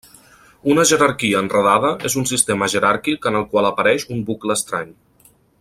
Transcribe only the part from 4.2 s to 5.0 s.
bucle estrany.